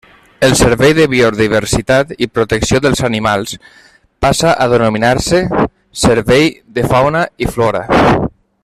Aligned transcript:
El 0.45 0.53
Servei 0.59 0.93
de 0.99 1.03
Biodiversitat 1.11 2.13
i 2.27 2.27
Protecció 2.37 2.81
dels 2.85 3.03
Animals 3.09 3.53
passa 4.27 4.55
a 4.65 4.67
denominar-se 4.73 5.43
Servei 6.07 6.51
de 6.79 6.89
Fauna 6.95 7.23
i 7.47 7.53
Flora. 7.57 7.85